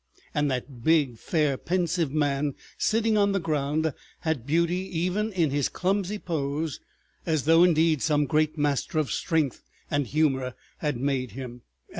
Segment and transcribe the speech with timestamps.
[0.33, 5.69] And that big, fair, pensive man sitting on the ground had beauty even in his
[5.69, 6.79] clumsy pose,
[7.23, 9.61] as though indeed some Great Master of strength
[9.91, 11.61] and humor had made him.